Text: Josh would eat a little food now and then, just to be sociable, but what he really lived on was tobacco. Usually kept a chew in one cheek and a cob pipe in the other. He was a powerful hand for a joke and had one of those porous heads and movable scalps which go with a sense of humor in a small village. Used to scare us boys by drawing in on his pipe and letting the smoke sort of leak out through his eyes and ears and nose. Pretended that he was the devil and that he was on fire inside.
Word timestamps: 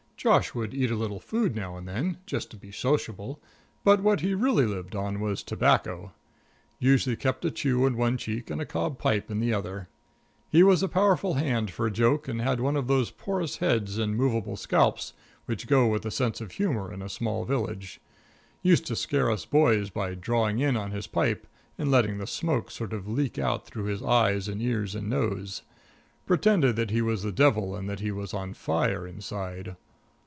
Josh 0.23 0.53
would 0.53 0.71
eat 0.75 0.91
a 0.91 0.95
little 0.95 1.19
food 1.19 1.55
now 1.55 1.75
and 1.75 1.87
then, 1.87 2.19
just 2.27 2.51
to 2.51 2.55
be 2.55 2.71
sociable, 2.71 3.41
but 3.83 4.03
what 4.03 4.19
he 4.19 4.35
really 4.35 4.67
lived 4.67 4.95
on 4.95 5.19
was 5.19 5.41
tobacco. 5.41 6.11
Usually 6.77 7.15
kept 7.15 7.43
a 7.43 7.49
chew 7.49 7.87
in 7.87 7.97
one 7.97 8.17
cheek 8.17 8.51
and 8.51 8.61
a 8.61 8.65
cob 8.67 8.99
pipe 8.99 9.31
in 9.31 9.39
the 9.39 9.51
other. 9.51 9.89
He 10.47 10.61
was 10.61 10.83
a 10.83 10.87
powerful 10.87 11.33
hand 11.33 11.71
for 11.71 11.87
a 11.87 11.91
joke 11.91 12.27
and 12.27 12.39
had 12.39 12.59
one 12.59 12.75
of 12.75 12.85
those 12.85 13.09
porous 13.09 13.57
heads 13.57 13.97
and 13.97 14.15
movable 14.15 14.55
scalps 14.55 15.13
which 15.47 15.65
go 15.65 15.87
with 15.87 16.05
a 16.05 16.11
sense 16.11 16.39
of 16.39 16.51
humor 16.51 16.93
in 16.93 17.01
a 17.01 17.09
small 17.09 17.43
village. 17.43 17.99
Used 18.61 18.85
to 18.85 18.95
scare 18.95 19.31
us 19.31 19.45
boys 19.45 19.89
by 19.89 20.13
drawing 20.13 20.59
in 20.59 20.77
on 20.77 20.91
his 20.91 21.07
pipe 21.07 21.47
and 21.79 21.89
letting 21.89 22.19
the 22.19 22.27
smoke 22.27 22.69
sort 22.69 22.93
of 22.93 23.07
leak 23.07 23.39
out 23.39 23.65
through 23.65 23.85
his 23.85 24.03
eyes 24.03 24.47
and 24.47 24.61
ears 24.61 24.93
and 24.93 25.09
nose. 25.09 25.63
Pretended 26.27 26.75
that 26.75 26.91
he 26.91 27.01
was 27.01 27.23
the 27.23 27.31
devil 27.31 27.75
and 27.75 27.89
that 27.89 28.01
he 28.01 28.11
was 28.11 28.35
on 28.35 28.53
fire 28.53 29.07
inside. 29.07 29.75